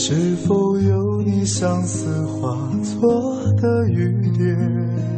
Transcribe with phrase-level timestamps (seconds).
[0.00, 1.20] 是否有？
[1.22, 2.70] 你相思化
[3.00, 5.17] 作的雨点。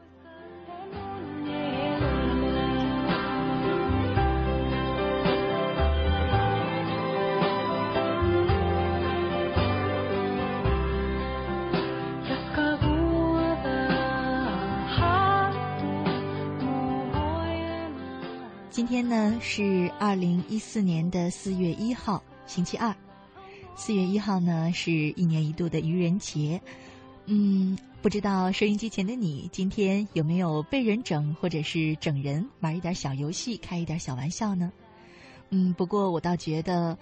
[19.01, 22.95] 天呢是二零一四年的四月一号，星期二。
[23.75, 26.61] 四月一号呢是一年一度的愚人节。
[27.25, 34.71] 嗯，不知道收音机前的你今天有没有被人整，或者是整人，玩一点小游戏，开一点小玩笑呢？
[35.49, 36.95] 嗯，不过我倒觉得，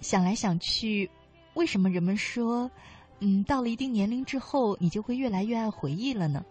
[0.00, 1.08] 想来想去，
[1.54, 2.68] 为什么人们说，
[3.20, 6.44] 嗯，到了一定年龄之后，你就会越来越爱回忆了呢？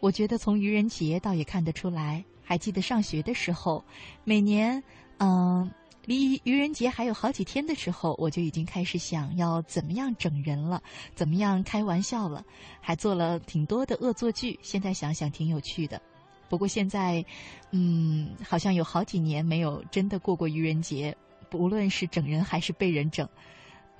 [0.00, 2.22] 我觉得从愚人节倒也看得出来。
[2.48, 3.84] 还记得上学的时候，
[4.22, 4.80] 每年，
[5.18, 5.68] 嗯，
[6.04, 10.80] 离愚人节还有好几天的时候，我就已经开始想要怎么样整人了，
[11.16, 12.44] 怎么样开玩笑了，
[12.80, 14.56] 还做了挺多的恶作剧。
[14.62, 16.00] 现在想想挺有趣的，
[16.48, 17.24] 不过现在，
[17.72, 21.16] 嗯，好像有好几年没有真的过过愚人节，
[21.50, 23.28] 不论是整人还是被人整。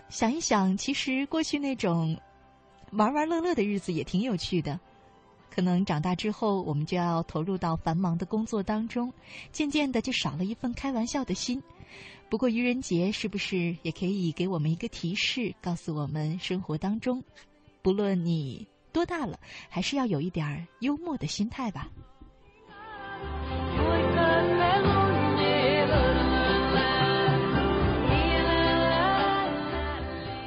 [0.08, 2.16] 想一想，其实过去那种
[2.92, 4.78] 玩玩乐乐的日子也挺有趣的。
[5.50, 9.12] 可能长大之后，我们就要投入到繁忙的工作当中，
[9.52, 11.62] 渐渐的就少了一份开玩笑的心。
[12.28, 17.22] 不过愚人节是不是也可以给我们一个提示，告诉我们生活当中，
[17.82, 21.88] 不论你多大了，还是要有一点幽默的心态吧。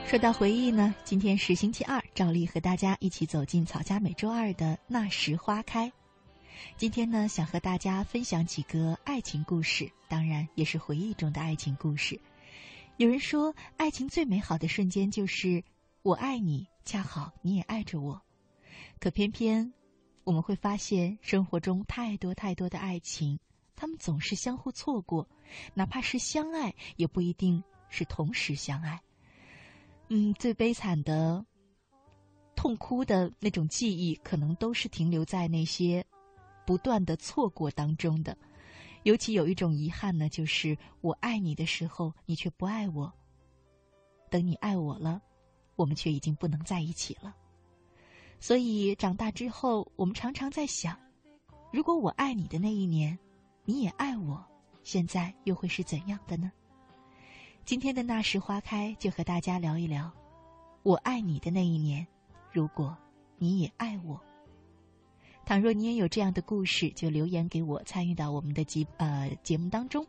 [0.09, 5.94] 说到回忆呢，今天是星期二，照例和大家一起走进草家每周二的那时花开。
[6.78, 12.19] 今天呢，想和大家分享几个爱情故事，当然也是回忆中的爱情故事。
[12.98, 15.64] 有人说，爱情最美好的瞬间就是
[16.02, 18.19] 我爱你，恰好你也爱着我。
[19.00, 19.72] 可偏偏
[20.24, 23.38] 我们会发现，生活中太多太多的爱情，
[23.75, 25.30] 他们总是相互错过，
[25.75, 29.00] 哪怕是相爱，也不一定是同时相爱。
[30.12, 31.46] 嗯，最悲惨的、
[32.56, 36.04] 痛哭的那种记忆，可能都是停留在那些
[36.66, 38.36] 不断的错过当中的。
[39.04, 43.12] 尤其有一种遗憾呢，就是我爱你的时候，你却不爱我；
[44.32, 45.22] 等你爱我了，
[45.76, 47.36] 我们却已经不能在一起了。
[48.40, 50.98] 所以长大之后，我们常常在想：
[51.72, 53.18] 如果我爱你的那一年，
[53.64, 54.44] 你也爱我，
[54.84, 56.52] 现在又会是怎样的呢？
[57.69, 60.12] 今天的那时花开，就和大家聊一聊，
[60.81, 62.07] 我爱你的那一年，
[62.51, 62.98] 如果
[63.38, 64.19] 你也爱我。
[65.45, 70.04] 倘若你也有这样的故事，就留言给我，参与到我们的节呃节目当中。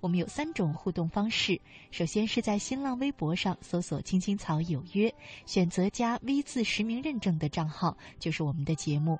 [0.00, 1.60] 我们有三种互动方式，
[1.90, 5.12] 首先是在新浪微博上搜索“青青草有约”，
[5.44, 9.18] 选择加 V 字实名认证的账号，就是我们的节目。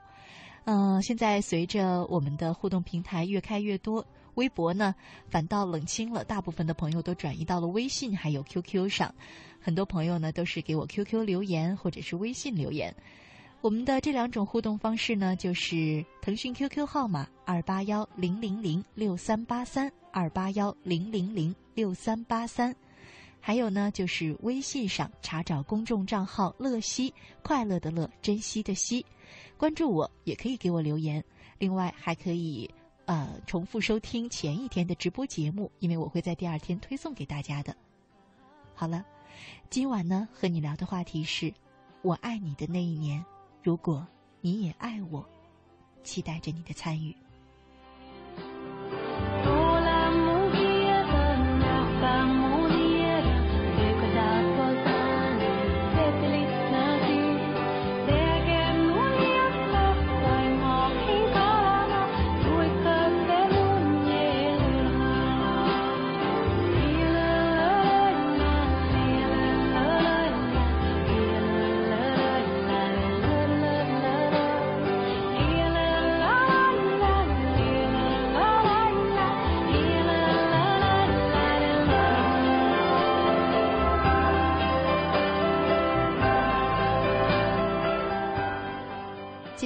[0.67, 4.94] 嗯，现在随着我们的互动平台越开越多，微博呢
[5.29, 9.14] 反倒冷清了，大部分的朋友都转移到了微信还有 QQ 上。
[9.61, 12.94] 很多朋友呢都是给我 QQ 留言或者是微信留言。
[13.61, 22.75] 我们的这两种互动方式呢，就是腾讯 QQ 号码二八幺零零零六三八三二八幺零零零六三八三，
[23.38, 27.14] 还有呢就是微信上查找公众账号“乐西”，
[27.44, 29.06] 快乐的乐，珍惜的惜。
[29.56, 31.23] 关注我也可以给我留言，
[31.61, 32.69] 另外还可以
[33.12, 37.76] 呃重复收听前一天的直播节目，因为我会在第二天推送给大家的。
[38.75, 39.05] 好了，
[39.69, 41.53] 今晚呢和你聊的话题是
[42.00, 43.23] 我爱你的那一年，
[43.62, 44.06] 如果
[44.41, 45.23] 你也爱我，
[46.03, 47.14] 期待着你的参与。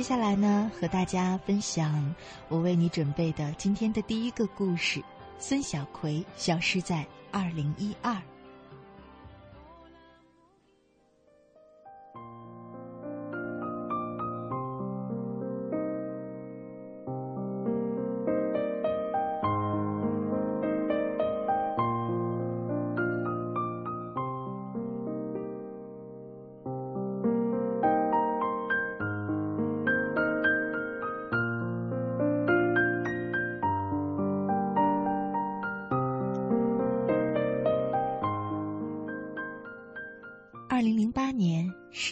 [0.07, 2.15] 下来呢，和大家分享
[2.49, 5.03] 我为你准备的今天的第一个故事：
[5.37, 8.17] 孙小葵消失在二零一二。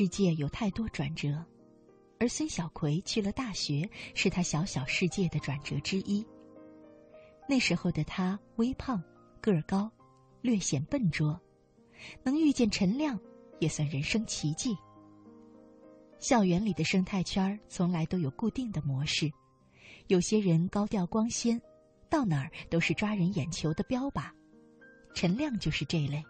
[0.04, 1.42] 世界有太多转折，
[2.20, 6.22] 而孙小葵去了大学，是他小小世界的转折之一。
[7.48, 9.02] 那时候的他微胖，
[9.40, 9.90] 个儿高，
[10.42, 11.40] 略显笨拙，
[12.22, 13.18] 能遇见陈亮，
[13.60, 14.76] 也算人生奇迹。
[16.18, 19.32] 校园里的生态圈从来都有固定的模式，
[20.08, 21.58] 有些人高调光鲜，
[22.10, 24.30] 到哪儿都是抓人眼球的标靶，
[25.14, 26.22] 陈亮就是这类。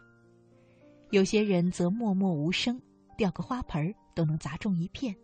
[1.11, 2.81] 有些人则默默无声，
[3.15, 5.15] 掉个花盆都能砸中一片。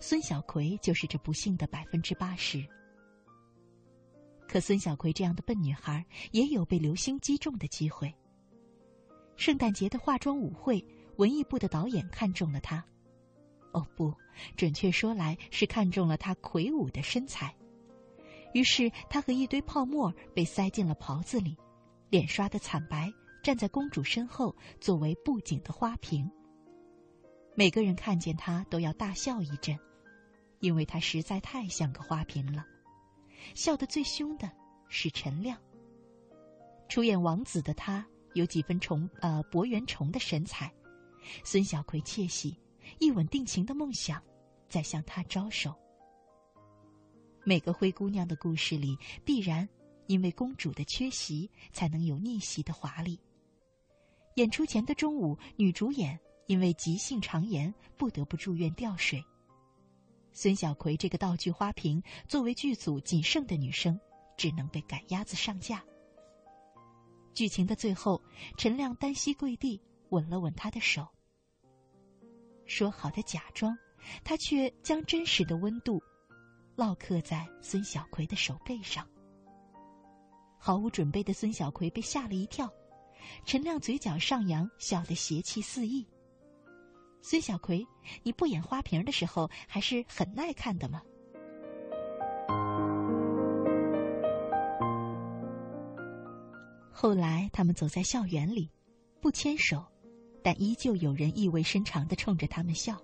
[0.00, 2.66] 孙小葵就是这不幸的百分之八十。
[4.48, 8.14] 可孙小葵这样的笨女孩也有被流星击中的机会。
[9.36, 10.84] 圣诞节的化妆舞会，
[11.16, 12.84] 文艺部的导演看中了她。
[13.72, 14.14] 哦不，
[14.56, 17.54] 准确说来是看中了她魁梧的身材。
[18.52, 21.56] 于是她和一堆泡沫被塞进了袍子里，
[22.10, 23.12] 脸刷得惨白。
[23.42, 26.30] 站在公主身后，作为布景的花瓶。
[27.56, 29.78] 每个人看见她都要大笑一阵，
[30.60, 32.66] 因为她实在太像个花瓶了。
[33.54, 34.50] 笑得最凶的
[34.88, 35.58] 是陈亮。
[36.88, 40.72] 出演王子的他有几分虫呃博圆虫的神采，
[41.44, 42.58] 孙小葵窃喜，
[42.98, 44.22] 一吻定情的梦想
[44.68, 45.74] 在向他招手。
[47.44, 49.68] 每个灰姑娘的故事里，必然
[50.06, 53.20] 因为公主的缺席，才能有逆袭的华丽。
[54.36, 59.24] 演出前的中午，女主演因为急性肠炎不得不住院吊水。
[60.32, 63.98] 孙小葵这个道具花瓶，作为剧组仅剩的女生，
[64.36, 65.84] 只能被赶鸭子上架。
[67.32, 68.22] 剧情的最后，
[68.56, 71.06] 陈亮单膝跪地，吻了吻她的手。
[72.66, 73.76] 说好的假装，
[74.24, 76.02] 他却将真实的温度，
[76.76, 79.06] 烙刻在孙小葵的手背上。
[80.58, 82.72] 毫无准备的孙小葵被吓了一跳。
[83.44, 86.06] 陈亮嘴角上扬，笑得邪气四溢。
[87.26, 87.88] 孙小葵，
[88.22, 91.00] 你不演花瓶的时候还是很耐看的嘛。
[96.92, 98.70] 后来他们走在校园里，
[99.22, 99.82] 不牵手，
[100.42, 103.00] 但依旧有人意味深长的冲着他们笑。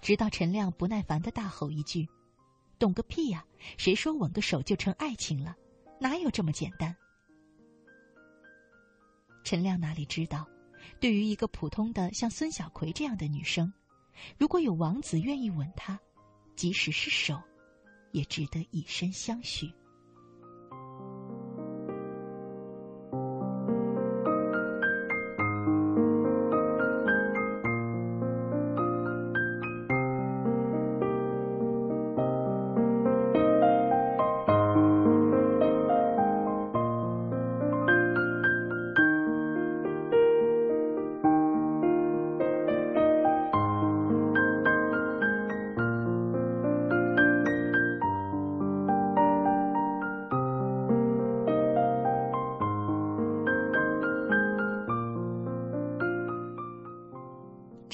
[0.00, 2.08] 直到陈亮不耐烦的大吼一句
[2.80, 3.44] ：“懂个屁呀！
[3.76, 5.54] 谁说吻个手就成爱情了？
[6.00, 6.96] 哪有这么简单？”
[9.44, 10.48] 陈亮哪里知道，
[11.00, 13.72] 对于一个普通的像孙小葵这样的女生，
[14.36, 15.98] 如果有王子愿意吻她，
[16.54, 17.40] 即使是手，
[18.12, 19.72] 也值得以身相许。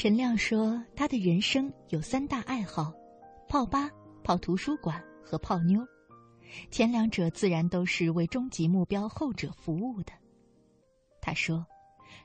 [0.07, 2.95] 陈亮说：“他的人生有三大爱好：
[3.49, 3.91] 泡吧、
[4.23, 5.85] 泡图书馆和泡妞。
[6.71, 10.13] 前两者自然都是为终极目标后者服务的。”
[11.21, 11.67] 他说：“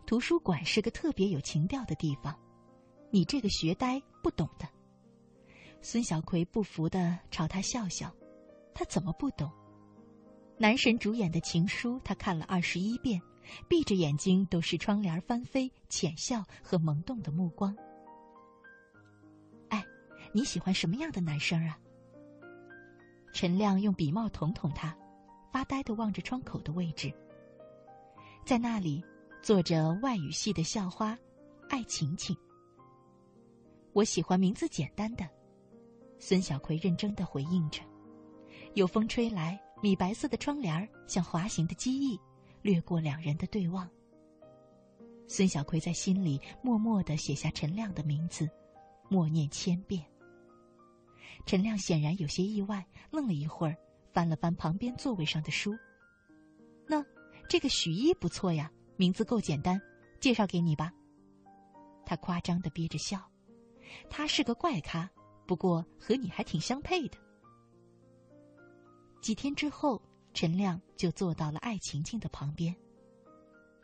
[0.05, 2.39] 图书馆是个特别有情调的地方，
[3.09, 4.67] 你这个学呆不懂的。”
[5.81, 8.13] 孙小葵不服的朝他笑笑
[8.75, 9.51] ：“他怎么不懂？
[10.55, 13.19] 男神主演的情书，他看了二十一遍。”
[13.67, 17.75] 闭着眼睛都是窗帘翻飞、浅笑和萌动的目光。
[19.69, 19.85] 哎，
[20.33, 21.77] 你喜欢什么样的男生啊？
[23.33, 24.95] 陈亮用笔帽捅捅他，
[25.51, 27.13] 发呆的望着窗口的位置。
[28.45, 29.03] 在那里
[29.41, 31.17] 坐着外语系的校花
[31.69, 32.35] 艾晴晴。
[33.93, 35.27] 我喜欢名字简单的。
[36.19, 37.81] 孙小葵认真的回应着。
[38.73, 42.19] 有风吹来，米白色的窗帘像滑行的机翼。
[42.61, 43.89] 掠过两人的对望，
[45.27, 48.47] 孙小葵在心里默默的写下陈亮的名字，
[49.09, 50.05] 默念千遍。
[51.45, 53.75] 陈亮显然有些意外，愣了一会儿，
[54.13, 55.75] 翻了翻旁边座位上的书。
[56.85, 57.03] 那
[57.49, 59.81] 这个许一不错呀，名字够简单，
[60.19, 60.93] 介绍给你吧。
[62.05, 63.19] 他夸张的憋着笑，
[64.07, 65.09] 他是个怪咖，
[65.47, 67.17] 不过和你还挺相配的。
[69.19, 69.99] 几天之后。
[70.33, 72.75] 陈亮就坐到了艾晴晴的旁边。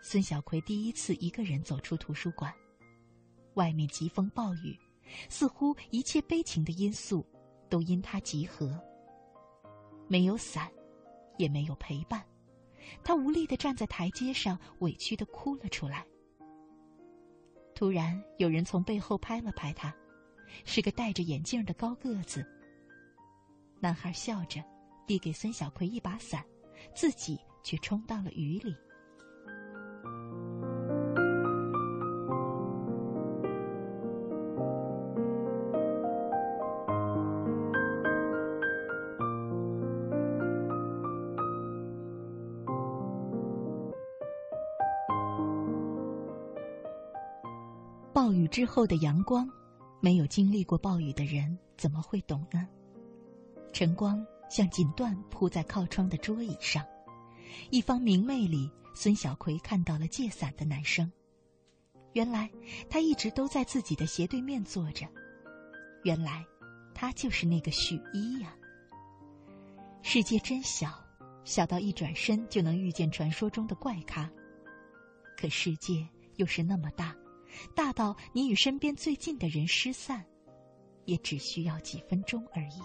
[0.01, 2.53] 孙小葵第一次一个人走出图书馆，
[3.55, 4.77] 外面疾风暴雨，
[5.29, 7.25] 似乎一切悲情的因素
[7.69, 8.79] 都因他集合。
[10.07, 10.71] 没有伞，
[11.37, 12.23] 也没有陪伴，
[13.03, 16.05] 他无力的站在台阶上，委屈的哭了出来。
[17.75, 19.93] 突然，有人从背后拍了拍他，
[20.63, 22.45] 是个戴着眼镜的高个子。
[23.79, 24.63] 男孩笑着。
[25.07, 26.43] 递给孙小葵一把伞，
[26.93, 28.75] 自己却冲到了雨里。
[48.13, 49.47] 暴雨之后的阳光，
[50.01, 52.67] 没有经历过暴雨的人怎么会懂呢？
[53.71, 54.25] 晨光。
[54.49, 56.85] 像锦缎铺在靠窗的桌椅上，
[57.69, 61.11] 一方明媚里，孙小葵看到了借伞的男生。
[62.13, 62.49] 原来
[62.89, 65.05] 他一直都在自己的斜对面坐着。
[66.03, 66.45] 原来，
[66.95, 68.55] 他就是那个许一呀。
[70.01, 70.93] 世界真小，
[71.43, 74.29] 小到一转身就能遇见传说中的怪咖。
[75.35, 77.15] 可世界又是那么大，
[77.75, 80.25] 大到你与身边最近的人失散，
[81.05, 82.81] 也只需要几分钟而已。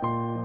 [0.00, 0.37] thank you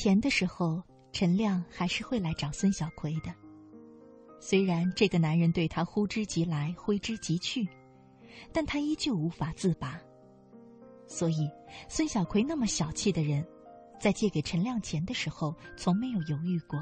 [0.00, 3.34] 钱的时候，陈亮还是会来找孙小葵的。
[4.38, 7.68] 虽然这个男人对他呼之即来挥之即去，
[8.52, 10.00] 但他依旧无法自拔。
[11.08, 11.50] 所以，
[11.88, 13.44] 孙小葵那么小气的人，
[13.98, 16.78] 在借给陈亮钱的时候，从没有犹豫过，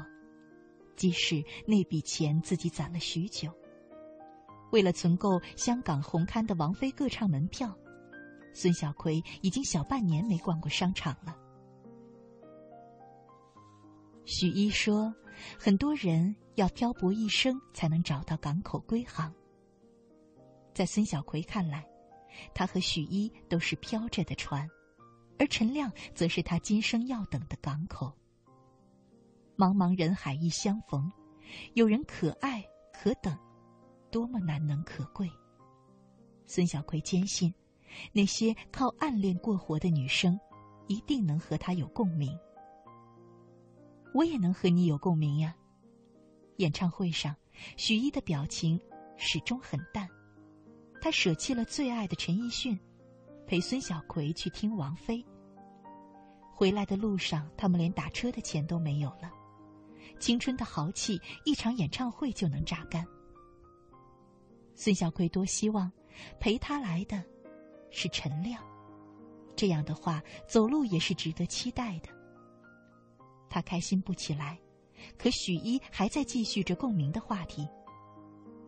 [0.95, 3.51] 即使那笔钱自己攒了许久。
[4.71, 7.75] 为了存够香港红磡的王菲歌唱门票，
[8.53, 11.35] 孙小葵已经小半年没逛过商场了。
[14.27, 15.15] 许一说
[15.57, 19.33] ：“很多人要漂泊一生才能找到港口归航。”
[20.75, 21.87] 在孙小葵看来，
[22.53, 24.69] 他和许一都是飘着的船，
[25.39, 28.11] 而陈亮则是他今生要等的港口。
[29.55, 31.09] 茫茫人海一相逢，
[31.73, 33.33] 有人可爱可等，
[34.11, 35.31] 多么难能可贵。
[36.45, 37.53] 孙小葵坚信，
[38.11, 40.37] 那些靠暗恋过活的女生，
[40.87, 42.37] 一定能和他有共鸣。
[44.17, 45.55] 我也能和你有共鸣呀。
[46.55, 47.35] 演唱会上，
[47.75, 48.81] 许一的表情
[49.15, 50.09] 始终很淡，
[50.99, 52.79] 他舍弃了最爱的陈奕迅，
[53.45, 55.23] 陪孙小葵去听王菲。
[56.51, 59.31] 回来的路上，他们连打车的钱都没有了。
[60.19, 63.05] 青春的豪气，一场演唱会就能榨干。
[64.73, 65.91] 孙小葵多希望
[66.39, 67.23] 陪他来的，
[67.91, 68.63] 是陈亮，
[69.55, 72.16] 这样的话，走路也是值得期待的。
[73.49, 74.59] 他开心不起来，
[75.17, 77.67] 可许一还在继续着共鸣的话题。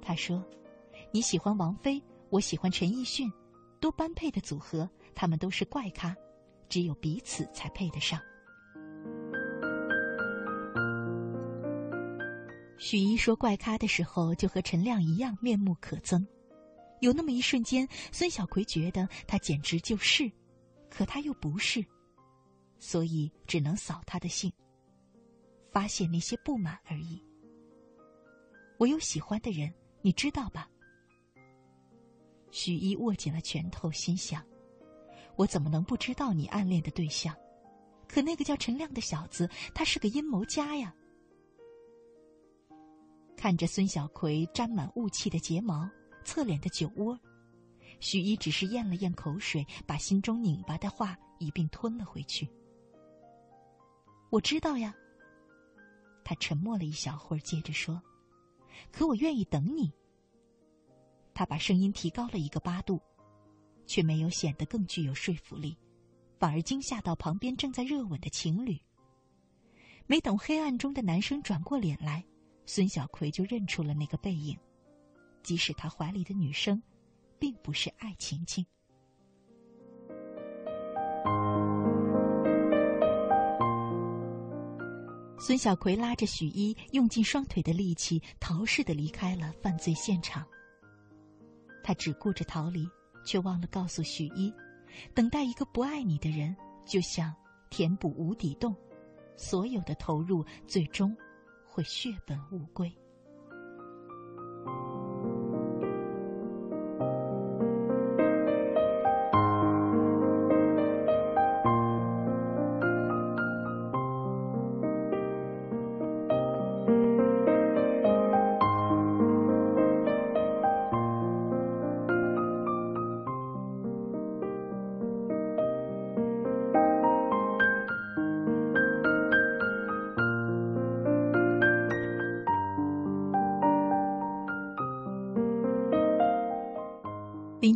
[0.02, 0.44] 他说
[1.12, 3.32] ：“你喜欢王菲，我喜欢陈奕迅，
[3.80, 6.16] 多般配的组合，他们都是怪咖，
[6.68, 8.20] 只有彼此才配得上。”
[12.78, 16.26] 许一说怪咖的时候，就和陈亮一样面目可憎。
[17.02, 20.32] 有那么一瞬间，孙小葵觉得他简直就是，
[20.90, 21.86] 可他又不是，
[22.78, 24.52] 所以只能扫他的兴，
[25.72, 27.24] 发泄那些不满而已。
[28.78, 30.70] 我有喜欢的人，你知道吧？
[32.52, 34.44] 许一握紧了拳头，心想：
[35.36, 37.36] 我怎么能不知道你暗恋的对象？
[38.08, 40.96] 可那个叫陈亮的小子，他是个阴谋家呀！
[43.38, 45.88] 看着孙小葵沾满雾气的睫毛、
[46.24, 47.20] 侧脸的酒窝，
[48.00, 52.50] 许一只是咽了咽口水，把心中拧巴的话一并吞了回去。
[54.32, 54.96] 我知道呀。
[56.30, 58.00] 他沉默了一小会儿，接着说
[58.94, 59.92] ：“可我愿意等你。”
[61.34, 63.02] 他把声音提高了一个八度，
[63.88, 65.76] 却没有显得更具有说服力，
[66.38, 68.80] 反而惊吓到旁边正在热吻的情侣。
[70.06, 72.24] 没等黑暗中的男生转过脸来。
[72.68, 74.56] 孙小葵就认出了那个背影，
[75.42, 76.80] 即使他怀里的女生，
[77.40, 78.64] 并不是艾晴晴。
[85.39, 90.45] 孙小葵拉着许一，用尽双腿的力气，逃似的离开了犯罪现场。
[91.82, 92.86] 他只顾着逃离，
[93.25, 94.54] 却忘了告诉许一，
[95.15, 96.54] 等待一个不爱你的人，
[96.86, 97.34] 就像
[97.69, 98.75] 填补无底洞，
[99.38, 101.15] 所有的投入最终。
[101.71, 102.91] 会血本无归。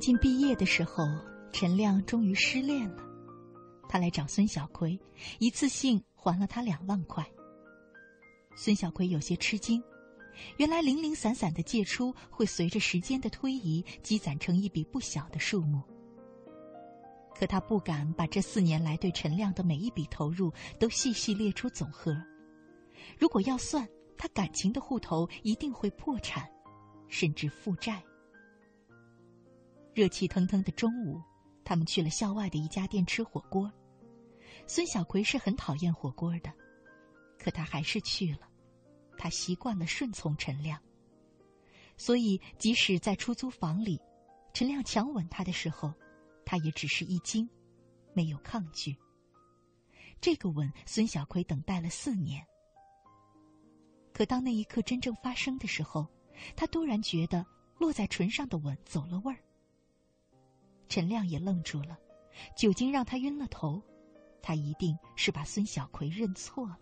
[0.04, 1.08] 近毕业的时候，
[1.54, 3.02] 陈亮终于失恋了。
[3.88, 5.00] 他来找孙小葵，
[5.40, 7.26] 一次性还了他两万块。
[8.54, 9.82] 孙小葵有些吃惊，
[10.58, 15.82] 原来零零散散的借出会随着时间的推移积攒成一笔不小的数目。
[17.34, 22.14] 可他不敢把这四年来对陈亮的每一笔投入都细细列出总和。
[23.18, 23.88] 如果要算，
[24.18, 26.46] 他感情的户头一定会破产，
[27.08, 28.04] 甚至负债。
[29.94, 31.22] 热气腾腾的中午，
[31.64, 33.72] 他们去了校外的一家店吃火锅。
[34.66, 36.52] 孙小葵是很讨厌火锅的，
[37.38, 38.50] 可他还是去了。
[39.18, 40.82] 他习惯了顺从陈亮，
[41.96, 44.02] 所以即使在出租房里，
[44.52, 45.94] 陈亮强吻他的时候，
[46.44, 47.48] 他也只是一惊，
[48.14, 48.98] 没有抗拒。
[50.20, 52.44] 这个吻，孙小葵等待了四年。
[54.12, 56.08] 可当那一刻真正发生的时候，
[56.56, 57.46] 他突然觉得
[57.78, 59.43] 落在唇上的吻走了味儿。
[60.94, 61.98] 陈亮也愣住了，
[62.56, 63.82] 酒精让他晕了头，
[64.44, 66.78] 他一定是把孙小葵认错了。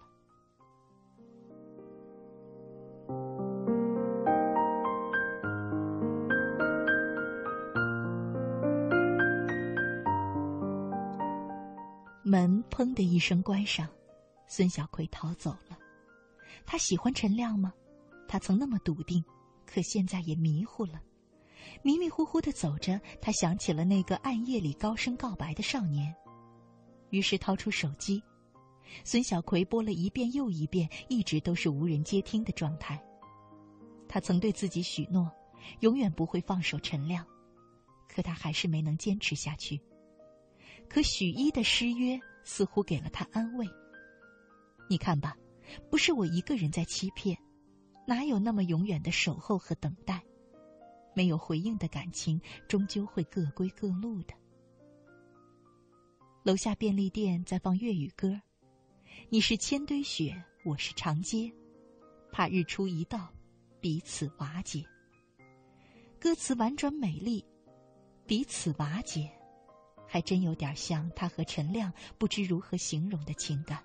[12.21, 13.88] 门砰的一声关上，
[14.45, 15.80] 孙小葵逃走了。
[16.65, 17.74] 他喜欢陈亮吗？
[18.28, 19.24] 他曾那么笃定，
[19.65, 21.02] 可现在也迷糊了。
[21.82, 26.13] 迷迷糊糊的走着，他想起了那个暗夜里高声告白的少年，
[27.10, 28.21] 于是掏出手机。
[29.04, 33.02] 孙小葵拨了一遍又一遍，一直都是无人接听的状态。
[34.08, 35.32] 他曾对自己许诺，
[35.80, 37.26] 永远不会放手陈亮，
[38.10, 39.80] 可他还是没能坚持下去。
[40.89, 43.65] 可许一的失约似乎给了他安慰。
[44.89, 45.38] 你看吧，
[45.89, 47.38] 不是我一个人在欺骗，
[48.06, 50.21] 哪有那么永远的守候和等待？
[51.13, 54.34] 没有回应的感情，终究会各归各路的。
[56.43, 58.41] 楼下便利店在放粤语歌，
[59.30, 61.52] 你是千堆雪，我是长街，
[62.32, 63.32] 怕日出一到，
[63.80, 64.84] 彼此瓦解。
[66.19, 67.45] 歌词婉转美丽，
[68.26, 69.30] 彼此瓦解，
[70.08, 73.84] 还真有点像他和陈亮不知如何形容的情感。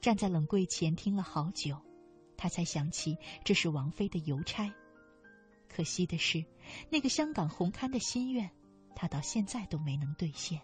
[0.00, 1.76] 站在冷柜前听了好久，
[2.36, 4.72] 他才想起这是王菲的邮差。
[5.74, 6.44] 可惜的是，
[6.88, 8.48] 那个香港红磡的心愿，
[8.94, 10.60] 他到现在都没能兑现。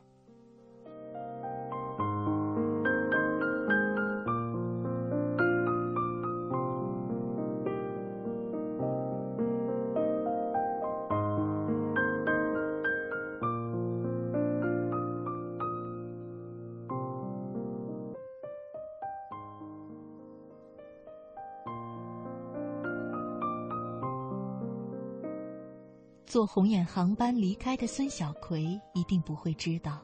[26.40, 30.02] 坐红眼航班离开的孙小葵一定不会知道，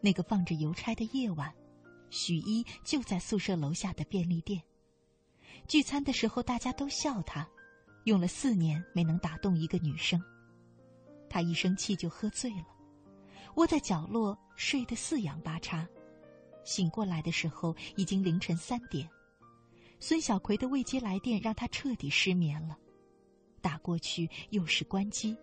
[0.00, 1.52] 那个放着邮差的夜晚，
[2.08, 4.62] 许一就在宿舍楼下的便利店。
[5.68, 7.46] 聚餐的时候，大家都笑他，
[8.04, 10.18] 用了四年没能打动一个女生。
[11.28, 12.68] 他一生气就喝醉了，
[13.56, 15.86] 窝在角落睡得四仰八叉，
[16.64, 19.06] 醒过来的时候已经凌晨三点。
[20.00, 22.78] 孙小葵的未接来电让他彻底失眠了，
[23.60, 25.36] 打过去又是关机。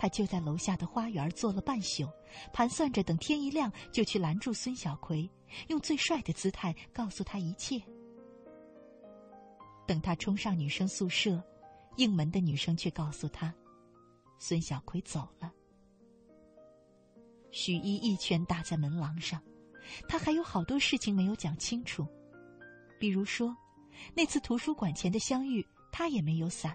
[0.00, 2.08] 他就在楼下的花园坐了半宿，
[2.54, 5.28] 盘算着等天一亮就去拦住孙小葵，
[5.68, 7.78] 用最帅的姿态告诉他一切。
[9.86, 11.38] 等他冲上女生宿舍，
[11.96, 13.54] 应门的女生却告诉他，
[14.38, 15.52] 孙小葵走了。
[17.50, 19.38] 许一一拳打在门廊上，
[20.08, 22.06] 他还有好多事情没有讲清楚，
[22.98, 23.54] 比如说，
[24.14, 26.74] 那次图书馆前的相遇，他也没有伞。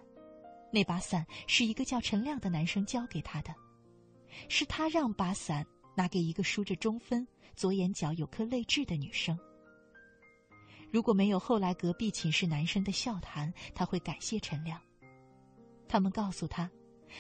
[0.72, 3.54] 那把伞是一个叫陈亮的男生交给他的，
[4.50, 7.26] 是他让把伞拿给一个梳着中分、
[7.56, 9.38] 左眼角有颗泪痣的女生。
[10.92, 14.82] 如果没有后来隔壁寝室男生的笑谈，他会感谢陈亮。
[15.88, 16.70] 他们告诉他，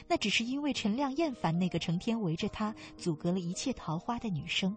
[0.07, 4.75] 那只是因为陈亮厌烦那个成天围着他、阻隔了一切桃花的女生，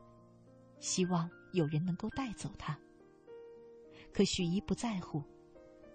[0.79, 2.79] 希望有人能够带走他。
[4.13, 5.23] 可许一不在乎。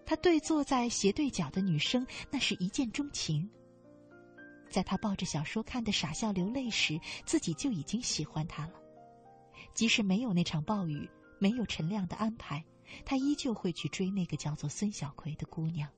[0.06, 3.50] 他对坐在斜对角的女生，那是一见钟情。
[4.70, 8.74] 在他抱着小说看的傻笑流泪时，自己就已经喜欢他了。
[9.74, 12.64] 即使没有那场暴雨，没有陈亮的安排，
[13.06, 15.90] 他依旧会去追那个叫做孙小葵的姑娘。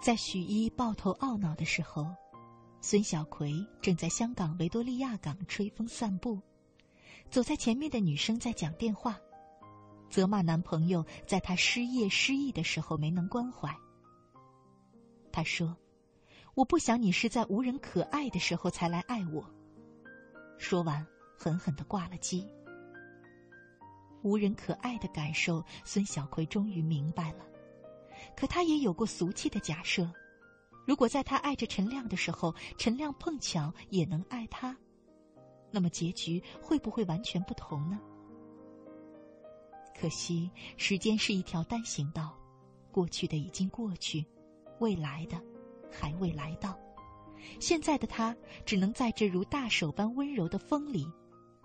[0.00, 2.06] 在许一抱头懊恼的时候。
[2.80, 6.40] 孙小葵正在香港维多利亚港吹风散步，
[7.28, 9.18] 走在前面的女生在讲电话，
[10.08, 13.76] 责骂男朋友在她失业失意的时候没能关怀。
[15.32, 15.76] 她说
[16.54, 19.44] ：“我不想你是在无人可爱的时候才来爱我。”
[20.56, 21.04] 说完，
[21.36, 22.48] 狠狠的挂了机。
[24.22, 27.44] 无人可爱的感受，孙小葵终于明白了，
[28.36, 30.08] 可她也有过俗气的假设。
[30.88, 34.74] 如果在他爱着陈亮的时候，陈亮碰巧也能爱他，
[35.70, 38.00] 那么结局会不会完全不同呢？
[39.94, 42.34] 可惜时间是一条单行道，
[42.90, 44.24] 过去的已经过去，
[44.78, 45.38] 未来的
[45.92, 46.74] 还未来到。
[47.60, 51.06] 现在的他只能在这如大手般温柔的风里，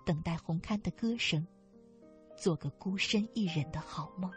[0.04, 1.46] 等待红堪的歌声，
[2.36, 4.30] 做个孤身一人的好梦。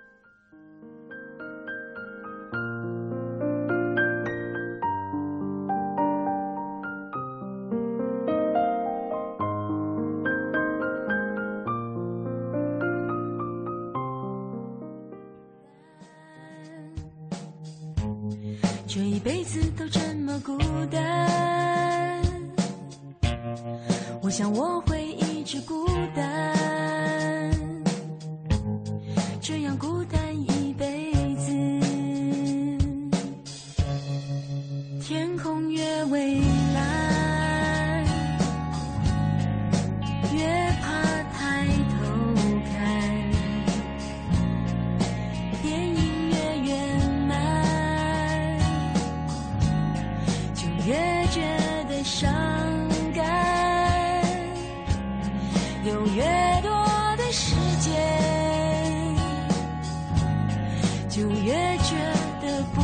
[61.47, 61.95] 越觉
[62.41, 62.81] 得不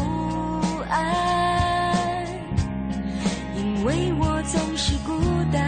[0.89, 2.25] 安
[3.57, 5.11] 因为我总是孤
[5.51, 5.61] 单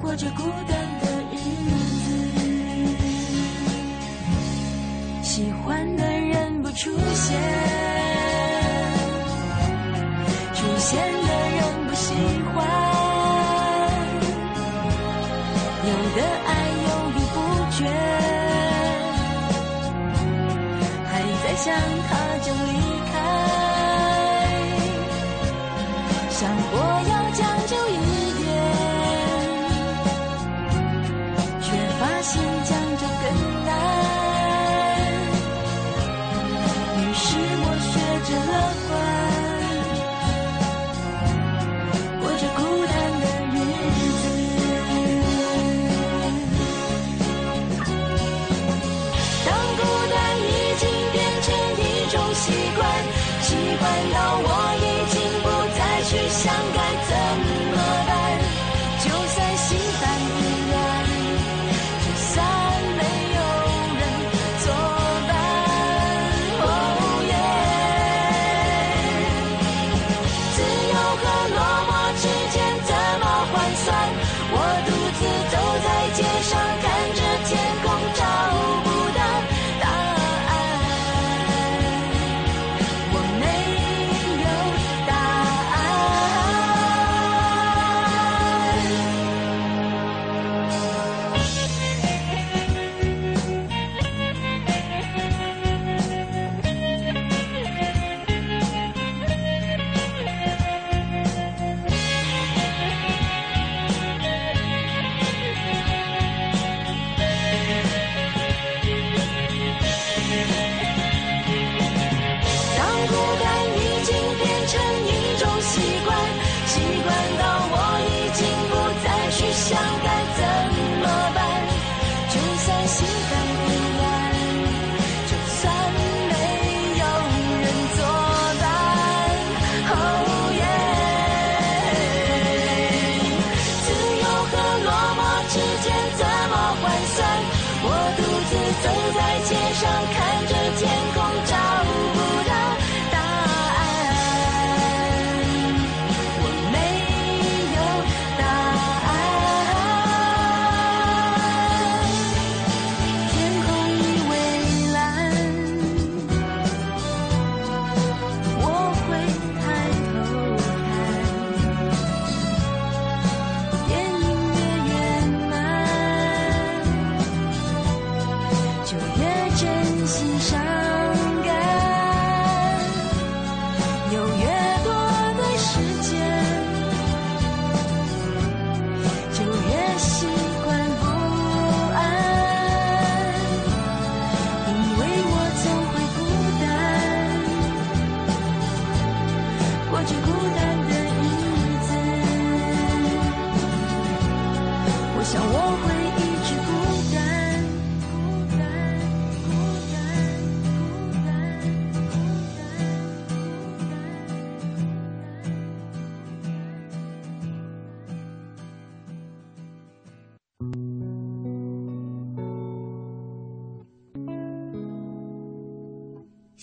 [0.00, 2.10] 过着孤单的日子。
[5.24, 7.36] 喜欢的人不出现
[10.54, 12.14] 出现的人不喜
[12.54, 12.54] 欢。
[15.84, 16.61] 有的爱
[21.64, 22.10] 想他
[22.42, 22.72] 就离
[23.12, 23.14] 开。
[26.28, 26.40] 想
[26.72, 26.74] 过
[27.08, 27.90] 要将就一
[28.42, 28.44] 点，
[31.60, 31.66] 却
[32.00, 32.32] 发现
[32.64, 33.24] 将就更
[33.64, 33.70] 难。
[36.98, 37.24] 于是
[37.62, 37.92] 我学
[38.26, 38.52] 着乐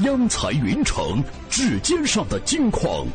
[0.00, 3.06] 央财云城，指尖上的金矿。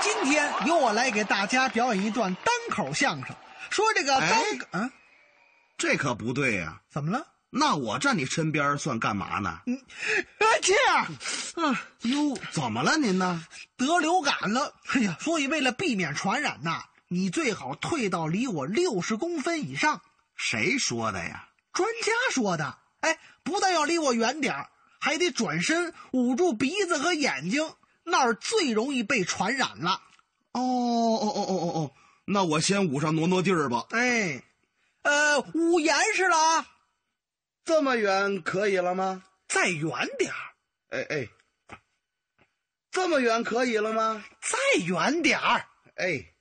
[0.00, 3.34] 今天由我来给大家表演一段单口相声，
[3.68, 4.30] 说这个单
[4.70, 4.90] 哎啊，
[5.76, 7.26] 这可不对呀、怎么了？
[7.50, 9.58] 那我站你身边算干嘛呢？
[9.66, 11.04] 哎，这样，
[11.68, 13.44] 啊，哟，怎么了您呢？
[13.76, 20.00] 得流感了，哎呀，所以为了避免传染呐，你最好退到离我六十公分以上。
[20.36, 21.48] 谁说的呀？
[21.72, 22.78] 专家说的。
[23.02, 30.02] 哎，不但要离我远点儿，还得转身捂住鼻子和眼睛，那儿最容易被传染了。
[30.52, 31.90] 哦哦哦哦哦哦，
[32.26, 33.86] 那我先捂上挪挪地儿吧。
[33.90, 34.42] 哎，
[35.02, 36.68] 呃，捂严实了啊。
[37.64, 39.24] 这么远可以了吗？
[39.48, 40.54] 再远点儿。
[40.90, 41.28] 哎哎，
[42.90, 44.24] 这么远可以了吗？
[44.40, 45.66] 再远点儿。
[45.94, 46.34] 哎，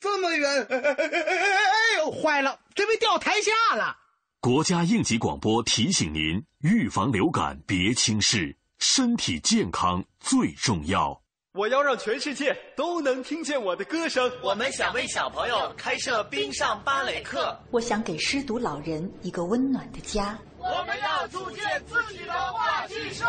[0.00, 0.66] 这么远。
[0.68, 3.96] 哎哎哎哎哎哎呦，坏了，这被掉台下了。
[4.42, 11.20] 国家应急广播提醒您：预防流感别轻视，身体健康最重要。
[11.52, 14.32] 我要让全世界都能听见我的歌声。
[14.42, 17.54] 我们想为小朋友开设冰上芭蕾课。
[17.70, 20.38] 我想给失独老人一个温暖的家。
[20.56, 23.26] 我们要组建自己的话剧社。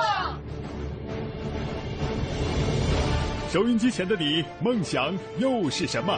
[3.51, 6.17] 收音机前的你，梦想又是什么？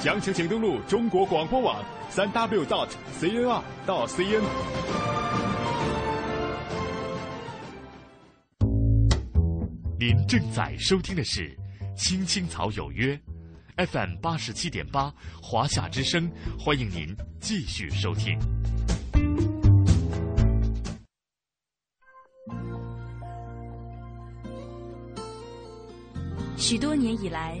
[0.00, 2.88] 详情请登录中国广播网三 w dot
[3.20, 4.42] cnr 到 cn。
[9.98, 11.54] 您正在收听的是。
[11.96, 13.20] 青青草有约
[13.76, 18.38] ，FM 八十七点八，华夏之声，欢迎您继续收听。
[26.56, 27.60] 许多年以来，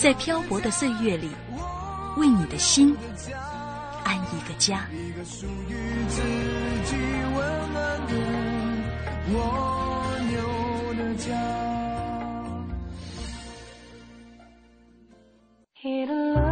[0.00, 1.30] 在漂泊的岁月里，
[2.16, 2.94] 为你的心
[4.04, 4.86] 安一个家。
[15.82, 16.45] 一个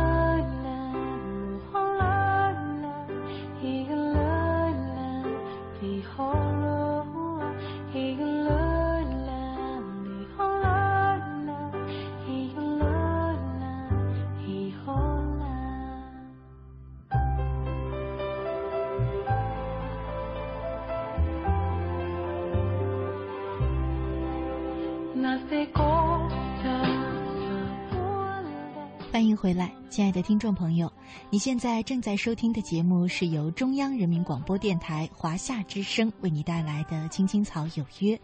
[29.37, 30.93] 回来，亲爱的听众朋友，
[31.31, 38.17] 你现在正在收听的节目是由中央人民广播电台华夏之声为你带来的《青青草有约》，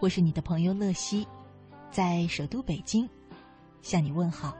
[0.00, 1.26] 我是你的朋友乐西，
[1.90, 3.08] 在首都北京
[3.82, 4.54] 向你问好。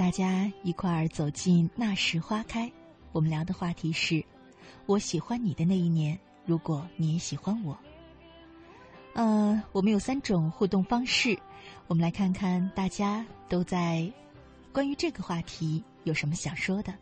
[0.00, 2.72] 大家一块儿走进那时花开。
[3.12, 4.24] 我们聊的话题是：
[4.86, 7.78] 我喜欢你的那一年，如果你也喜欢我。
[9.12, 11.38] 呃，我们有三种互动方式，
[11.86, 14.10] 我们来看看大家都在
[14.72, 16.94] 关于这个话题有什么想说的。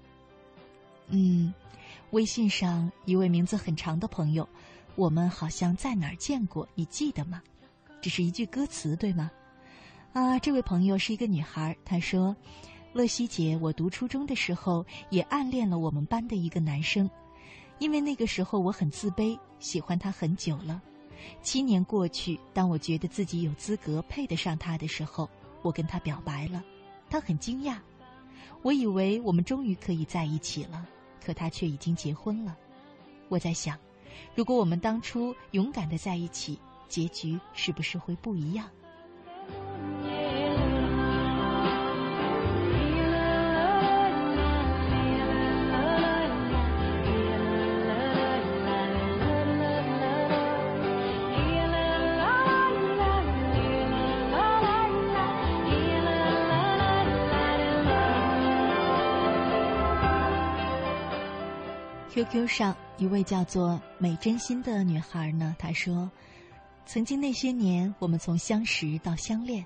[1.07, 1.55] 嗯，
[2.11, 4.49] 微信上一位名字很长的朋友，
[4.97, 7.41] 我们好像在哪儿见过，你记得吗？
[8.01, 9.31] 这是一句歌词，对吗？
[10.13, 11.77] 啊，这位朋友是一个女孩。
[11.85, 12.35] 她说
[12.95, 17.09] ：“乐西姐，我读初中的时候也暗恋了我们班的一个男生，
[17.79, 20.81] 因为那个时候我很自卑，喜欢他很久了。
[21.43, 25.29] 七年过去，当我觉得自己有资格配得上他的时候，
[25.63, 26.65] 我跟他表白了。
[27.11, 27.77] 他很惊讶，
[28.63, 30.87] 我以为我们终于可以在一起了，
[31.25, 32.57] 可他却已经结婚了。
[33.29, 33.79] 我在想，
[34.35, 36.59] 如果我们当初勇敢的在一起，
[36.89, 38.67] 结局是不是会不一样
[62.19, 66.11] ？QQ 上一位叫做美真心的女孩呢，她说
[66.85, 69.65] ：“曾经那些年，我们从相识到相恋，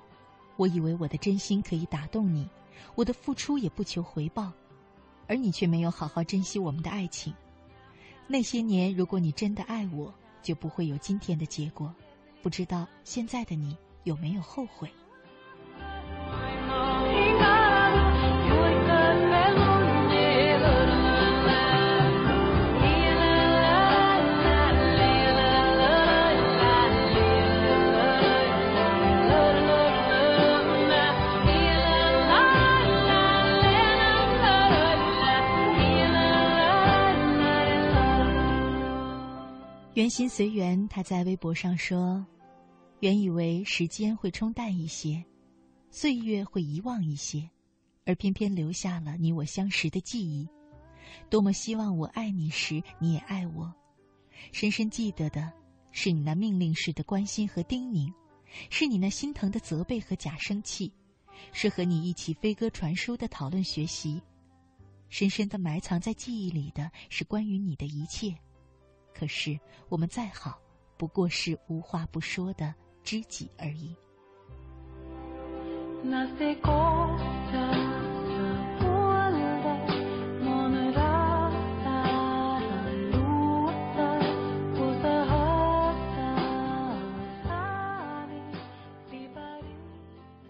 [0.55, 2.47] 我以为我的真心可以打动你，
[2.93, 4.51] 我的付出也不求回报，
[5.25, 7.33] 而你却没有好好珍惜我们的爱情。
[8.27, 11.91] 那些年，如果你真的爱我，就不会有今天的结果。
[12.43, 14.87] 不知道现在的你有没有后悔？”
[40.03, 42.25] 缘心随缘，他在微博上说
[42.99, 45.23] ：“原以为时间会冲淡一些，
[45.91, 47.49] 岁月会遗忘一些，
[48.05, 50.45] 而偏偏留下了你我相识的记忆。
[51.29, 53.73] 多么希望我爱你时，你也爱我。
[54.51, 55.49] 深深记得的
[55.93, 58.13] 是你那命令式的关心和叮咛，
[58.69, 60.91] 是你那心疼的责备和假生气，
[61.53, 64.21] 是和你一起飞鸽传书的讨论学习。
[65.07, 68.35] 深深的埋藏在记忆里的是关于你的一切。”
[69.13, 69.59] 可是，
[69.89, 70.59] 我们再好，
[70.97, 73.95] 不过是无话不说的知己而已。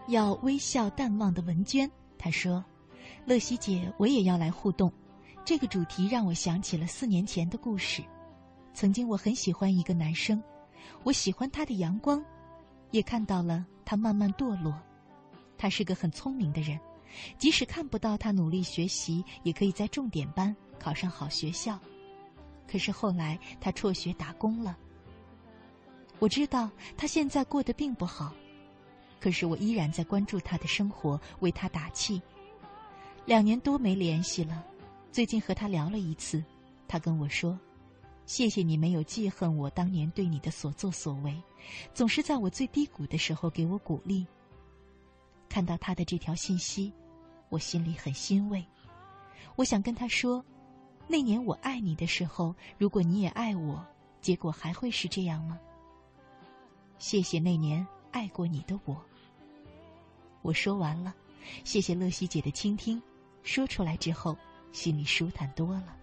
[0.07, 2.63] 要微笑淡忘的文娟，她说
[3.25, 4.91] ：“乐西姐，我也要来互动。
[5.43, 8.03] 这个主题让我想起了四年前的故事。”
[8.73, 10.41] 曾经我很喜欢一个男生，
[11.03, 12.23] 我喜欢他的阳光，
[12.91, 14.73] 也看到了他慢慢堕落。
[15.57, 16.79] 他是个很聪明的人，
[17.37, 21.79] 即使看不到他努力学习，也可以在重点班考上好学校。
[22.67, 24.77] 可是后来他辍学打工了。
[26.19, 28.33] 我知道他现在过得并不好，
[29.19, 32.21] 可是我依然在关注他的生活，为他打气。
[33.25, 34.63] 两年多没联系了，
[35.11, 36.43] 最近和他聊了一次，
[36.87, 37.57] 他跟我说。
[38.25, 41.41] 谢谢你没有记恨我当年对你的所作所为，
[41.93, 44.25] 总是在我最低谷的时候给我鼓励。
[45.49, 46.91] 看到他的这条信息，
[47.49, 48.65] 我心里很欣慰。
[49.55, 50.43] 我想跟他说，
[51.07, 53.85] 那年我爱你的时候，如果你也爱我，
[54.21, 55.59] 结果还会是这样吗？
[56.97, 58.99] 谢谢那年爱过你的我。
[60.41, 61.13] 我说完了，
[61.65, 63.01] 谢谢乐西姐的倾听。
[63.43, 64.37] 说出来之后，
[64.71, 65.97] 心里舒坦多了。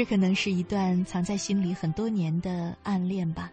[0.00, 3.52] 这可能是一段藏在心里很多年的暗恋吧，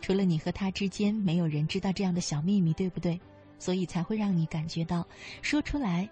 [0.00, 3.20] 除了你和他之间，没有人知道这样的小秘密，对不对？
[3.58, 5.04] 所以才会让你感觉到
[5.42, 6.08] 说出来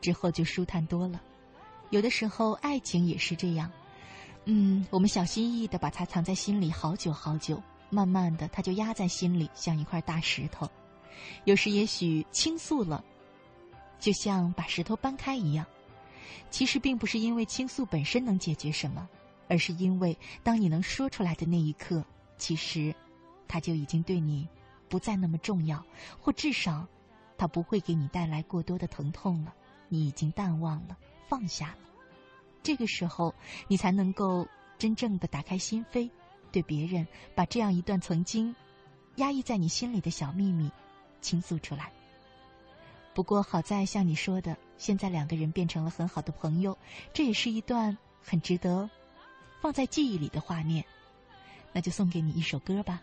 [0.00, 1.20] 之后就舒坦多了。
[1.90, 3.70] 有的时候爱情也是这样，
[4.46, 10.66] 嗯，我们小心翼翼的把它藏在心里好久好久，慢慢的它就压在心里，像一块大石头。
[11.44, 13.04] 有时也许倾诉了，
[13.98, 15.66] 就像把石头搬开一样。
[16.50, 19.08] 其实并不是因为倾诉本身能解决什么，
[19.48, 22.04] 而是因为当你能说出来的那一刻，
[22.36, 22.94] 其实，
[23.48, 24.48] 他就已经对你
[24.88, 25.84] 不再那么重要，
[26.20, 26.86] 或至少，
[27.36, 29.54] 他不会给你带来过多的疼痛了。
[29.88, 30.96] 你已经淡忘了，
[31.28, 31.78] 放下了，
[32.62, 33.34] 这个时候，
[33.66, 34.46] 你才能够
[34.78, 36.08] 真正的打开心扉，
[36.52, 38.54] 对别人把这样一段曾经
[39.16, 40.70] 压抑在你心里的小秘密
[41.20, 41.92] 倾诉出来。
[43.12, 44.56] 不过好在像你说的。
[44.78, 46.78] 现在两个人变成了很好的朋友，
[47.12, 48.88] 这也是一段很值得
[49.60, 50.82] 放在记忆里的画面。
[51.72, 53.02] 那就送给你一首歌吧。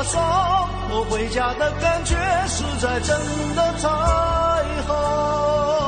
[0.00, 2.14] 我回家的感觉
[2.46, 3.18] 实在真
[3.56, 3.88] 的太
[4.86, 5.87] 好。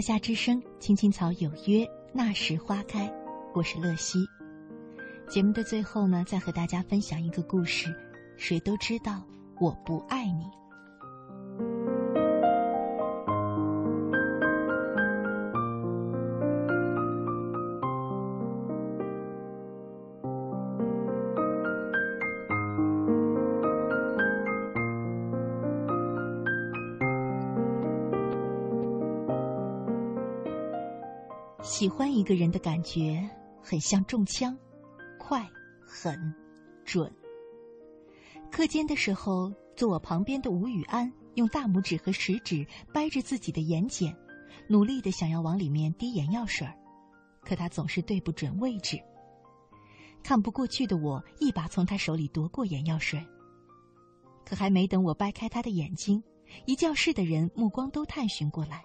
[0.00, 3.12] 华夏之声，青青草有约，那时花开。
[3.52, 4.18] 我是乐西。
[5.28, 7.94] 节目的最后呢，再和大家分享一个故事。
[8.38, 9.22] 谁都知道
[9.60, 10.46] 我不爱你。
[31.80, 33.26] 喜欢一个人的感觉
[33.62, 34.54] 很像中枪，
[35.18, 35.48] 快、
[35.80, 36.34] 狠、
[36.84, 37.10] 准。
[38.52, 44.14] 课间的时候，坐我旁边的吴雨安用大拇指和食指掰着自己的眼睑，
[44.68, 46.68] 努力的想要往里面滴眼药水
[47.40, 49.00] 可他总是对不准位置。
[50.22, 53.26] 看不过去的我，一把从他手里夺过眼药水。
[54.44, 56.22] 可还没等我掰开他的眼睛，
[56.66, 58.84] 一教室的人目光都探寻过来。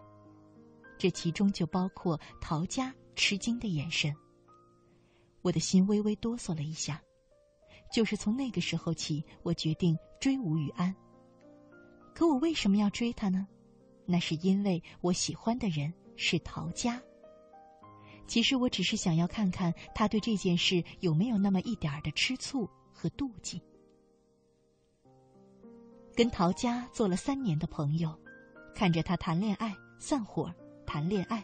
[0.98, 4.16] 这其中就包括陶家吃惊的眼神。
[5.42, 7.02] 我的心微微哆嗦了一下。
[7.94, 10.94] 就是从那个时候起，我决定追吴雨安。
[12.14, 13.48] 可我为什么要追他呢？
[14.06, 17.02] 那是因为我喜欢的人是陶家。
[18.28, 23.62] 其实我只是想要看看他对这件事有没有那么一点的吃醋和妒忌。
[26.16, 28.20] 跟陶家做了三年的朋友，
[28.74, 30.52] 看着他谈恋爱、散伙。
[30.86, 31.44] 谈恋爱，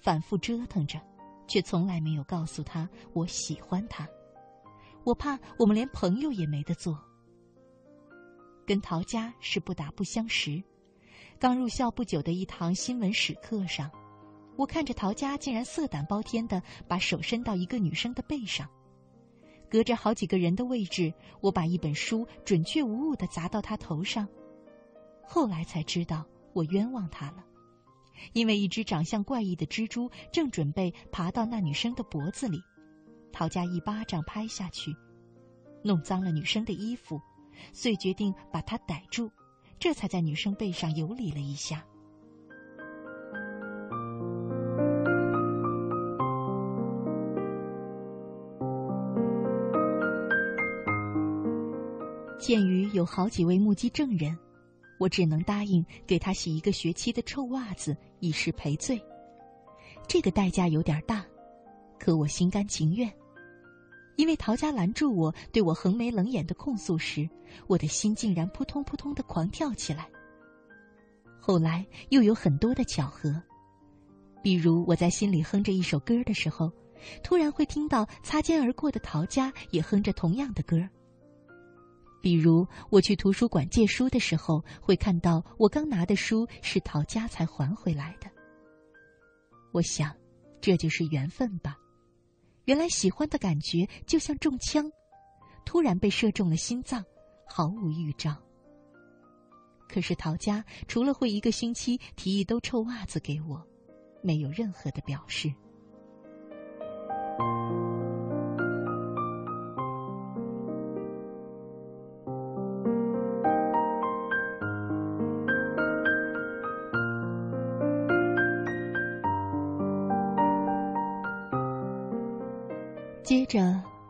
[0.00, 1.00] 反复折腾着，
[1.46, 4.08] 却从来没有告诉他我喜欢他。
[5.04, 6.98] 我怕我们连朋友也没得做。
[8.66, 10.62] 跟陶家是不打不相识，
[11.38, 13.90] 刚入校不久的一堂新闻史课上，
[14.56, 18.68] 我看着陶家竟然色胆包天的把手伸到一个女生的背上，
[19.70, 24.28] 隔着好几个人的位置，我把一本书准确无误的砸到他头上。
[25.24, 27.44] 后来才知道我冤枉他了。
[28.32, 32.62] 因为一只长相怪异的蜘蛛正准备爬到那女生的脖子里，
[33.32, 34.94] 陶家一巴掌拍下去，
[35.82, 37.20] 弄脏了女生的衣服，
[37.72, 39.30] 遂决定把她逮住，
[39.78, 41.84] 这才在女生背上游离了一下。
[52.38, 54.38] 鉴于有好几位目击证人。
[54.98, 59.02] 我只能答应给他洗一个学期的臭袜子，以示赔罪。
[60.06, 61.24] 这个代价有点大，
[61.98, 63.12] 可我心甘情愿。
[64.16, 67.28] 因为陶家拦住我，对我横眉冷眼的控诉时，
[67.68, 70.08] 我的心竟然扑通扑通的狂跳起来。
[71.38, 73.40] 后来又有很多的巧合，
[74.42, 76.72] 比如我在心里哼着一首歌的时候，
[77.22, 80.76] 突然会听到擦肩而过的陶家也哼着同样的歌。
[82.20, 88.28] 比如我去图书馆借书的时候，会看到我刚拿的书是陶家才还回来的。
[89.72, 90.14] 我想，
[90.60, 91.78] 这就是缘分吧。
[92.64, 94.90] 原来喜欢的感觉就像中枪，
[95.64, 97.04] 突然被射中了心脏，
[97.46, 98.36] 毫无预兆。
[99.88, 103.66] 可是陶家除了会一个星期提一兜臭袜子给我，
[104.22, 105.50] 没有任何的表示。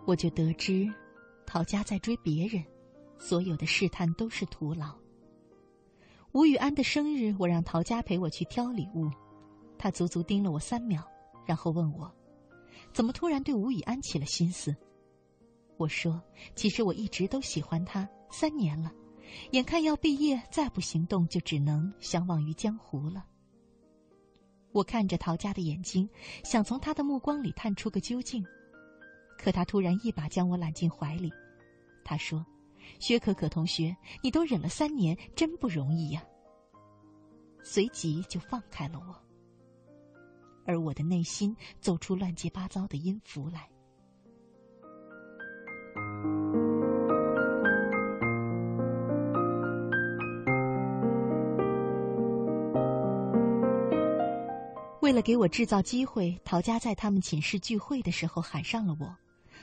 [0.09, 0.91] 我就得知，
[1.45, 2.65] 陶家在追别人，
[3.19, 4.97] 所有的试探都是徒劳。
[6.33, 9.11] 吴雨安的生日，我让陶家陪我去挑礼物，
[9.77, 11.07] 他足足盯了我三秒，
[11.45, 12.11] 然后问我，
[12.91, 14.75] 怎么突然对吴雨安起了心思？
[15.77, 16.23] 我说，
[16.55, 18.91] 其实我一直都喜欢他三年了，
[19.51, 23.27] 眼看要毕业，再不行动就只能相忘于江湖了。
[24.73, 26.09] 我看着陶家的眼睛，
[26.45, 28.43] 想从他的目光里探出个究竟。
[29.39, 31.33] 可他突然一把将我揽进怀里，
[32.05, 32.45] 他说
[33.01, 36.23] ：“薛可可同学，你都忍了三年，真不容易呀。”
[37.63, 39.15] 随即就放开了我，
[40.67, 43.69] 而我的内心奏出乱七八糟的音符来。
[55.01, 59.17] 为了给我制造机会，陶家在他们寝室聚会的时候喊上了我。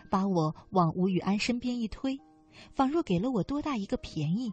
[0.09, 2.19] 把我往吴雨安身边一推，
[2.73, 4.51] 仿若给了我多大一个便宜。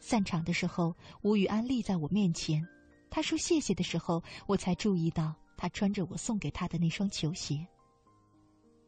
[0.00, 2.66] 散场的时候，吴雨安立在我面前，
[3.10, 7.66] 他说谢谢的时候，我才注意到他穿着我送给他的那双球鞋。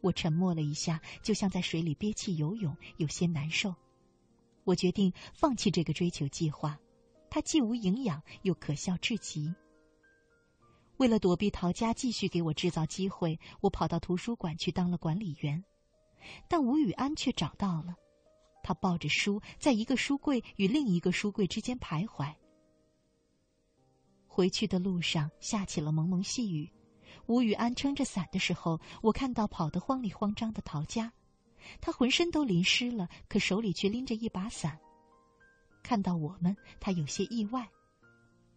[0.00, 3.74] 我沉默了一下，就像在水里憋气游泳，有些难受。
[4.64, 6.78] 我决定放弃这个追求计划，
[7.30, 9.52] 它既无营养又可笑至极。
[10.98, 15.64] 为了躲避陶家继续给我制造机会，我跑到图书馆去当了管理员。
[16.48, 17.94] 但吴雨安却找到了，
[18.62, 22.34] 他抱着书，在一个书柜与另一个书柜之间徘徊。
[24.26, 26.70] 回去的路上下起了蒙蒙细雨，
[27.26, 31.12] 吴雨安撑着伞的时候，我看到跑得慌里慌张的陶家，
[31.80, 34.78] 他浑身都淋湿了，可手里却拎着一把伞。
[35.82, 37.68] 看到我们，他有些意外，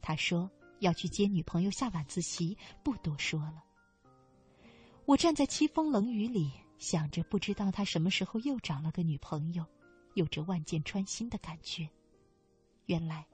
[0.01, 0.49] 他说。
[0.81, 3.63] 要去接女朋友下晚自习，不多说了。
[5.05, 9.63] 我站在凄风冷雨里，想着不知道他什么时候又找了个女朋友，
[10.15, 11.87] 有着万箭穿心的感觉。
[12.87, 13.25] 原来，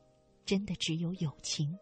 [0.46, 1.78] 真的只有友情。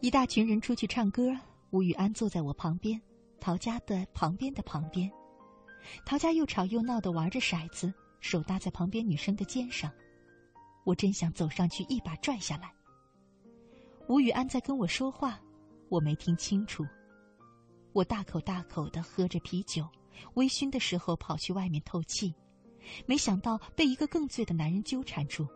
[0.00, 1.36] 一大群人出去唱歌。
[1.70, 3.00] 吴雨安坐在我旁边，
[3.38, 5.10] 陶家的旁边的旁边，
[6.06, 9.92] 陶家又吵又闹的玩着骰子，手搭在旁边女生的肩上，
[10.84, 12.72] 我真想走上去一把拽下来。
[14.08, 15.38] 吴雨安在跟我说话，
[15.90, 16.86] 我没听清楚。
[17.92, 19.86] 我大口大口的喝着啤酒，
[20.34, 22.34] 微醺的时候跑去外面透气，
[23.04, 25.46] 没想到被一个更醉的男人纠缠住。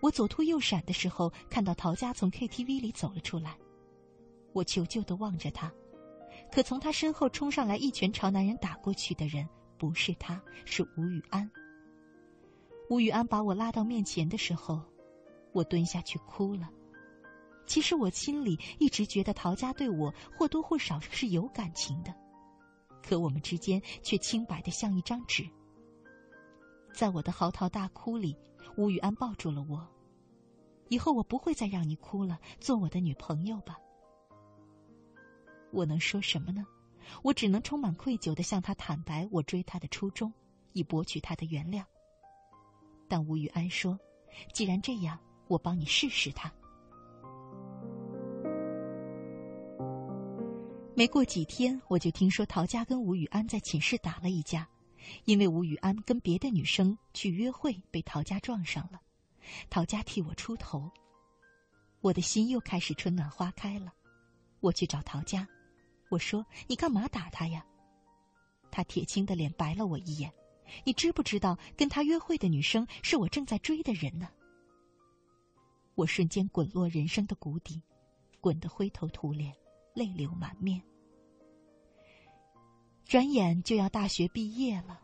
[0.00, 3.56] 我左突右闪的时候，看到陶家从 KTV 里走了出来。
[4.52, 5.72] 我求救的望着他，
[6.50, 9.48] 可从他身后冲上来一拳朝男人打过去的人
[9.78, 11.50] 不是他，是吴雨安。
[12.88, 14.82] 吴雨安把我拉到面前的时候，
[15.52, 16.68] 我蹲下去哭了。
[17.66, 22.12] 其实我心里一直觉得陶家对我或多或少是有感情的，
[23.00, 25.48] 可我们之间却清白的像一张纸。
[26.92, 28.36] 在我的嚎啕大哭里，
[28.76, 29.86] 吴雨安抱住了我。
[30.88, 33.78] 以后我不会再让你哭了，做我的女朋友吧。
[35.72, 36.66] 我能说什么呢？
[37.22, 40.32] 我只能充满愧疚的向他坦白我追他的初衷，
[40.72, 41.84] 以博取他的原谅。
[43.08, 43.98] 但吴雨安说
[44.54, 45.18] ：“既然这样，
[45.48, 46.52] 我帮你试试他。”
[50.94, 54.68] 没过几天，我就听说陶家跟吴雨安在寝室打了一架，
[55.24, 59.00] 因为吴雨安跟别的女生去约会，被陶家撞上了。
[59.70, 60.90] 陶家替我出头，
[62.02, 63.92] 我的心又开始春暖花开了。
[64.60, 65.48] 我去找陶家。
[66.10, 67.64] 我说：“你干嘛打他呀？”
[68.70, 70.30] 他铁青的脸白了我一眼。
[70.84, 74.28] 你知不知道，跟他约会的女生是我正在追的人呢？
[75.96, 77.82] 我瞬间滚落人生的谷底，
[78.40, 79.52] 滚得灰头土脸，
[79.94, 80.80] 泪流满面。
[83.04, 85.00] 转眼就要大学毕业了，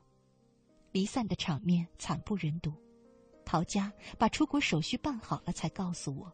[0.92, 2.72] 离散的场面惨不忍睹。
[3.44, 6.32] 陶家把出国手续办好了，才告诉我。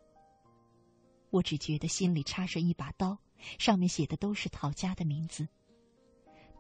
[1.30, 3.16] 我只觉得心里插着一把刀。
[3.58, 5.46] 上面写的都是陶家的名字。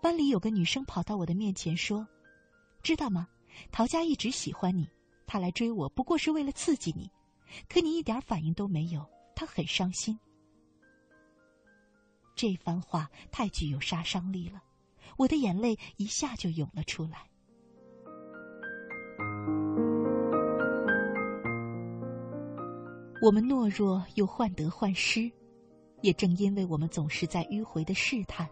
[0.00, 2.06] 班里有个女生跑到我的面前说
[2.82, 3.28] ：“知道吗？
[3.70, 4.88] 陶家一直喜欢你，
[5.26, 7.10] 他来追我不过是为了刺激你，
[7.68, 9.06] 可你一点反应都没有，
[9.36, 10.18] 他很伤心。
[12.34, 14.62] 这番话太具有杀伤力了，
[15.18, 17.28] 我的眼泪一下就涌了出来。
[23.22, 25.30] 我们懦弱又患得患失，
[26.02, 28.48] 也正因为我们总是在迂回的试探，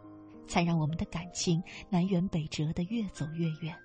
[0.49, 3.77] 才让我们的感情南辕北辙的越走越远。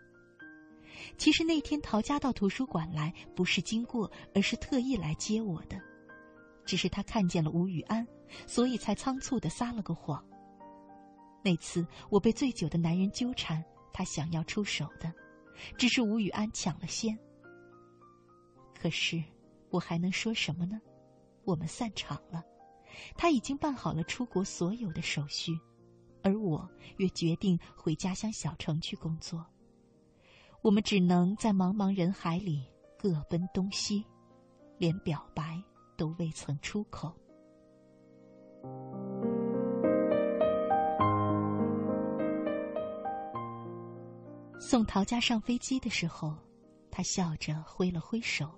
[1.17, 5.77] 其实那天陶家到图书馆来，不是经过，而是特意来接我的。
[6.65, 8.07] 只是他看见了吴雨安，
[8.47, 10.25] 所以才仓促的撒了个谎。
[11.43, 15.13] 那次我被醉酒的男人纠缠，他想要出手的，
[15.77, 17.17] 只是吴雨安抢了先。
[18.79, 19.21] 可是。
[19.71, 20.79] 我还能说什么呢？
[21.43, 22.41] 我们散场了，
[23.15, 25.51] 他已经办好了出国所有的手续，
[26.23, 29.45] 而我约决定回家乡小城去工作。
[30.61, 32.65] 我们只能在茫茫人海里
[32.97, 34.05] 各奔东西，
[34.77, 35.61] 连表白
[35.95, 37.13] 都未曾出口。
[44.59, 46.35] 送陶家上飞机的时候，
[46.89, 48.49] 他笑着挥了挥手。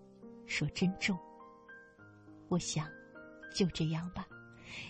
[0.45, 1.19] 说珍重。
[2.47, 2.87] 我想，
[3.57, 4.27] 就这样吧。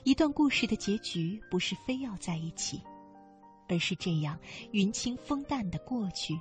[0.04, 2.82] 一段故事的结局不是非要在一起，
[3.70, 4.38] 而是这样
[4.74, 6.38] 云清风淡的过去，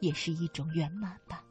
[0.00, 1.42] 也是一种圆满吧。